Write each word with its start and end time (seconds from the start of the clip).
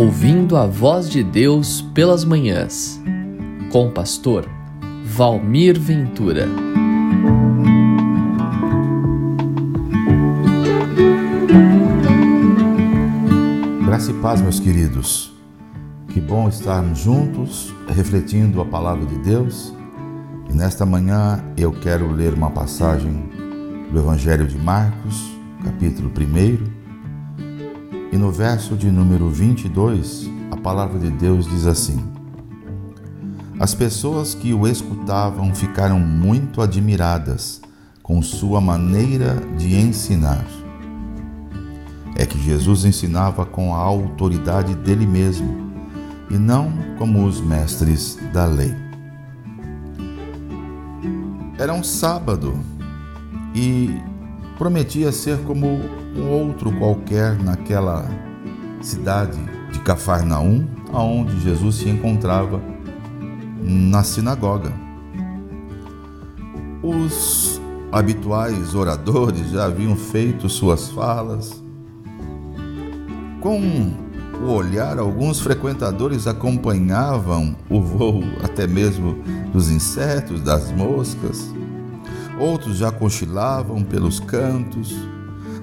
Ouvindo 0.00 0.56
a 0.56 0.64
voz 0.64 1.10
de 1.10 1.22
Deus 1.22 1.82
pelas 1.82 2.24
manhãs, 2.24 2.98
com 3.70 3.88
o 3.88 3.90
pastor 3.90 4.48
Valmir 5.04 5.78
Ventura. 5.78 6.48
Graça 13.84 14.10
e 14.10 14.14
paz, 14.22 14.40
meus 14.40 14.58
queridos. 14.58 15.34
Que 16.08 16.18
bom 16.18 16.48
estarmos 16.48 17.00
juntos, 17.00 17.74
refletindo 17.86 18.62
a 18.62 18.64
palavra 18.64 19.04
de 19.04 19.18
Deus. 19.18 19.74
E 20.48 20.54
nesta 20.54 20.86
manhã 20.86 21.44
eu 21.58 21.72
quero 21.72 22.10
ler 22.10 22.32
uma 22.32 22.50
passagem 22.50 23.28
do 23.92 23.98
Evangelho 23.98 24.46
de 24.46 24.56
Marcos, 24.56 25.30
capítulo 25.62 26.08
1 26.08 26.79
e 28.12 28.16
no 28.16 28.32
verso 28.32 28.76
de 28.76 28.90
número 28.90 29.28
22, 29.28 30.28
a 30.50 30.56
palavra 30.56 30.98
de 30.98 31.10
Deus 31.10 31.46
diz 31.46 31.66
assim: 31.66 32.04
As 33.58 33.74
pessoas 33.74 34.34
que 34.34 34.52
o 34.52 34.66
escutavam 34.66 35.54
ficaram 35.54 36.00
muito 36.00 36.60
admiradas 36.60 37.60
com 38.02 38.20
sua 38.20 38.60
maneira 38.60 39.36
de 39.56 39.76
ensinar. 39.76 40.44
É 42.16 42.26
que 42.26 42.38
Jesus 42.42 42.84
ensinava 42.84 43.46
com 43.46 43.74
a 43.74 43.78
autoridade 43.78 44.74
dele 44.74 45.06
mesmo 45.06 45.70
e 46.28 46.34
não 46.34 46.72
como 46.98 47.24
os 47.24 47.40
mestres 47.40 48.18
da 48.32 48.44
lei. 48.44 48.74
Era 51.56 51.72
um 51.72 51.84
sábado 51.84 52.58
e 53.54 54.00
prometia 54.60 55.10
ser 55.10 55.38
como 55.44 55.80
um 56.14 56.28
outro 56.28 56.70
qualquer 56.72 57.42
naquela 57.42 58.06
cidade 58.82 59.40
de 59.72 59.78
Cafarnaum, 59.78 60.68
aonde 60.92 61.40
Jesus 61.40 61.76
se 61.76 61.88
encontrava 61.88 62.60
na 63.62 64.04
sinagoga. 64.04 64.70
Os 66.82 67.58
habituais 67.90 68.74
oradores 68.74 69.48
já 69.48 69.64
haviam 69.64 69.96
feito 69.96 70.46
suas 70.50 70.90
falas. 70.90 71.64
Com 73.40 73.94
o 74.42 74.52
olhar, 74.52 74.98
alguns 74.98 75.40
frequentadores 75.40 76.26
acompanhavam 76.26 77.56
o 77.70 77.80
voo 77.80 78.22
até 78.44 78.66
mesmo 78.66 79.16
dos 79.54 79.70
insetos, 79.70 80.42
das 80.42 80.70
moscas 80.70 81.50
outros 82.40 82.78
já 82.78 82.90
cochilavam 82.90 83.82
pelos 83.84 84.18
cantos. 84.18 84.96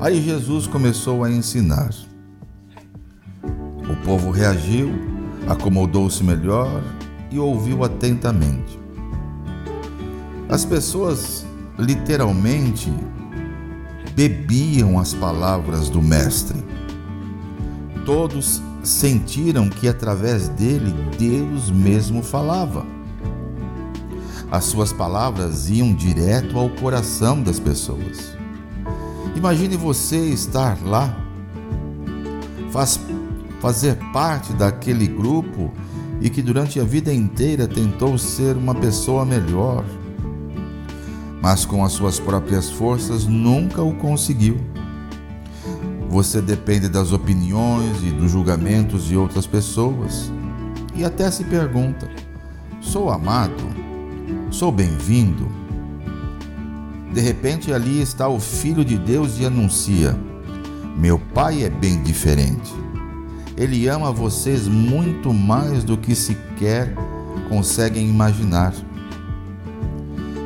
Aí 0.00 0.22
Jesus 0.22 0.66
começou 0.66 1.22
a 1.22 1.30
ensinar. 1.30 1.90
O 3.44 3.96
povo 4.04 4.30
reagiu, 4.30 4.90
acomodou-se 5.46 6.24
melhor 6.24 6.82
e 7.30 7.38
ouviu 7.38 7.84
atentamente. 7.84 8.80
As 10.48 10.64
pessoas 10.64 11.46
literalmente 11.78 12.92
bebiam 14.14 14.98
as 14.98 15.14
palavras 15.14 15.88
do 15.88 16.00
Mestre. 16.00 16.62
Todos 18.04 18.62
sentiram 18.82 19.68
que 19.68 19.88
através 19.88 20.48
dele 20.48 20.92
Deus 21.18 21.70
mesmo 21.70 22.22
falava. 22.22 22.84
As 24.52 24.64
suas 24.64 24.92
palavras 24.92 25.70
iam 25.70 25.94
direto 25.94 26.58
ao 26.58 26.68
coração 26.68 27.42
das 27.42 27.58
pessoas. 27.58 28.36
Imagine 29.34 29.78
você 29.78 30.26
estar 30.26 30.76
lá, 30.84 31.16
faz, 32.70 33.00
fazer 33.62 33.96
parte 34.12 34.52
daquele 34.52 35.06
grupo 35.06 35.72
e 36.20 36.28
que 36.28 36.42
durante 36.42 36.78
a 36.78 36.84
vida 36.84 37.14
inteira 37.14 37.66
tentou 37.66 38.18
ser 38.18 38.54
uma 38.54 38.74
pessoa 38.74 39.24
melhor, 39.24 39.86
mas 41.40 41.64
com 41.64 41.82
as 41.82 41.92
suas 41.92 42.20
próprias 42.20 42.68
forças 42.68 43.24
nunca 43.24 43.80
o 43.80 43.94
conseguiu. 43.94 44.60
Você 46.10 46.42
depende 46.42 46.90
das 46.90 47.10
opiniões 47.10 48.02
e 48.02 48.10
dos 48.10 48.30
julgamentos 48.30 49.06
de 49.06 49.16
outras 49.16 49.46
pessoas 49.46 50.30
e 50.94 51.06
até 51.06 51.30
se 51.30 51.42
pergunta: 51.42 52.06
sou 52.82 53.10
amado? 53.10 53.81
Sou 54.52 54.70
bem-vindo. 54.70 55.48
De 57.10 57.22
repente 57.22 57.72
ali 57.72 58.02
está 58.02 58.28
o 58.28 58.38
Filho 58.38 58.84
de 58.84 58.98
Deus 58.98 59.38
e 59.40 59.46
anuncia: 59.46 60.14
Meu 60.94 61.18
Pai 61.18 61.62
é 61.62 61.70
bem 61.70 62.02
diferente. 62.02 62.70
Ele 63.56 63.88
ama 63.88 64.12
vocês 64.12 64.68
muito 64.68 65.32
mais 65.32 65.84
do 65.84 65.96
que 65.96 66.14
sequer 66.14 66.94
conseguem 67.48 68.06
imaginar. 68.06 68.74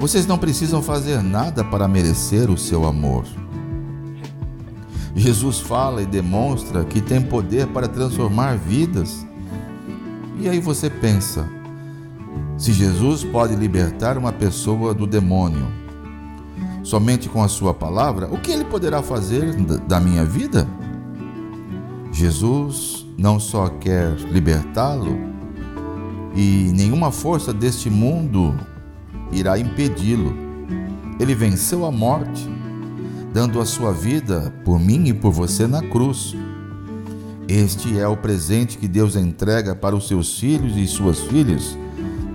Vocês 0.00 0.26
não 0.26 0.38
precisam 0.38 0.82
fazer 0.82 1.22
nada 1.22 1.62
para 1.62 1.86
merecer 1.86 2.50
o 2.50 2.56
seu 2.56 2.86
amor. 2.86 3.26
Jesus 5.14 5.60
fala 5.60 6.02
e 6.02 6.06
demonstra 6.06 6.86
que 6.86 7.02
tem 7.02 7.20
poder 7.20 7.66
para 7.66 7.86
transformar 7.86 8.56
vidas. 8.56 9.26
E 10.38 10.48
aí 10.48 10.58
você 10.58 10.88
pensa, 10.88 11.46
se 12.60 12.74
Jesus 12.74 13.24
pode 13.24 13.56
libertar 13.56 14.18
uma 14.18 14.30
pessoa 14.30 14.92
do 14.92 15.06
demônio 15.06 15.66
somente 16.82 17.26
com 17.26 17.42
a 17.42 17.48
sua 17.48 17.72
palavra, 17.72 18.26
o 18.30 18.38
que 18.38 18.50
ele 18.50 18.66
poderá 18.66 19.02
fazer 19.02 19.54
da 19.88 19.98
minha 19.98 20.26
vida? 20.26 20.68
Jesus 22.12 23.06
não 23.16 23.40
só 23.40 23.66
quer 23.70 24.14
libertá-lo, 24.30 25.18
e 26.36 26.70
nenhuma 26.74 27.10
força 27.10 27.50
deste 27.50 27.88
mundo 27.88 28.54
irá 29.32 29.58
impedi-lo. 29.58 30.34
Ele 31.18 31.34
venceu 31.34 31.86
a 31.86 31.90
morte, 31.90 32.46
dando 33.32 33.58
a 33.58 33.64
sua 33.64 33.90
vida 33.90 34.52
por 34.66 34.78
mim 34.78 35.08
e 35.08 35.14
por 35.14 35.32
você 35.32 35.66
na 35.66 35.80
cruz. 35.80 36.36
Este 37.48 37.98
é 37.98 38.06
o 38.06 38.18
presente 38.18 38.76
que 38.76 38.86
Deus 38.86 39.16
entrega 39.16 39.74
para 39.74 39.96
os 39.96 40.06
seus 40.06 40.38
filhos 40.38 40.76
e 40.76 40.86
suas 40.86 41.20
filhas 41.20 41.74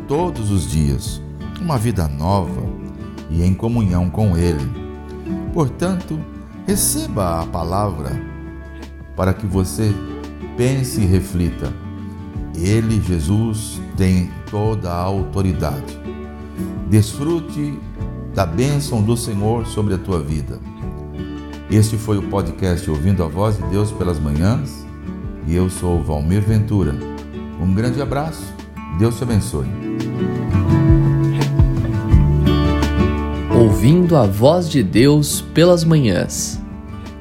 todos 0.07 0.51
os 0.51 0.67
dias, 0.67 1.21
uma 1.59 1.77
vida 1.77 2.07
nova 2.07 2.61
e 3.29 3.43
em 3.43 3.53
comunhão 3.53 4.09
com 4.09 4.37
Ele. 4.37 4.69
Portanto, 5.53 6.19
receba 6.67 7.41
a 7.41 7.45
palavra 7.45 8.11
para 9.15 9.33
que 9.33 9.45
você 9.45 9.93
pense 10.57 11.01
e 11.01 11.05
reflita. 11.05 11.73
Ele, 12.55 13.01
Jesus, 13.01 13.81
tem 13.97 14.29
toda 14.49 14.91
a 14.91 15.01
autoridade. 15.01 15.99
Desfrute 16.89 17.77
da 18.33 18.45
bênção 18.45 19.01
do 19.01 19.17
Senhor 19.17 19.65
sobre 19.65 19.93
a 19.95 19.97
tua 19.97 20.21
vida. 20.21 20.59
Este 21.69 21.97
foi 21.97 22.17
o 22.17 22.29
podcast 22.29 22.89
Ouvindo 22.89 23.23
a 23.23 23.27
Voz 23.27 23.57
de 23.57 23.63
Deus 23.63 23.91
pelas 23.91 24.19
Manhãs 24.19 24.85
e 25.47 25.55
eu 25.55 25.69
sou 25.69 26.01
Valmir 26.01 26.41
Ventura. 26.41 26.95
Um 27.59 27.73
grande 27.73 28.01
abraço 28.01 28.55
Deus 28.97 29.17
te 29.17 29.23
abençoe. 29.23 29.67
Ouvindo 33.57 34.17
a 34.17 34.25
voz 34.25 34.69
de 34.69 34.83
Deus 34.83 35.41
pelas 35.53 35.83
manhãs, 35.83 36.61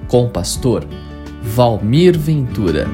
com 0.09 0.27
o 0.27 0.31
pastor 0.31 0.87
Valmir 1.43 2.19
Ventura. 2.19 2.89